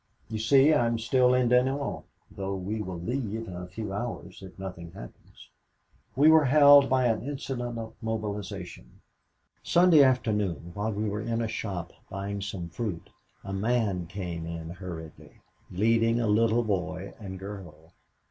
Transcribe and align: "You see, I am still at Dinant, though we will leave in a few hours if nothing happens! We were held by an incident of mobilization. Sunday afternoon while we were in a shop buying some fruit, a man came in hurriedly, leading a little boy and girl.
"You 0.31 0.39
see, 0.39 0.73
I 0.73 0.87
am 0.87 0.97
still 0.97 1.35
at 1.35 1.49
Dinant, 1.49 2.05
though 2.31 2.55
we 2.55 2.81
will 2.81 2.99
leave 2.99 3.47
in 3.47 3.55
a 3.55 3.67
few 3.67 3.93
hours 3.93 4.41
if 4.41 4.57
nothing 4.57 4.93
happens! 4.93 5.51
We 6.15 6.27
were 6.27 6.45
held 6.45 6.89
by 6.89 7.05
an 7.05 7.21
incident 7.21 7.77
of 7.77 7.93
mobilization. 8.01 9.01
Sunday 9.61 10.01
afternoon 10.01 10.71
while 10.73 10.91
we 10.91 11.07
were 11.07 11.21
in 11.21 11.39
a 11.39 11.47
shop 11.47 11.93
buying 12.09 12.41
some 12.41 12.69
fruit, 12.69 13.11
a 13.43 13.53
man 13.53 14.07
came 14.07 14.47
in 14.47 14.71
hurriedly, 14.71 15.39
leading 15.69 16.19
a 16.19 16.25
little 16.25 16.63
boy 16.63 17.13
and 17.19 17.37
girl. 17.37 17.93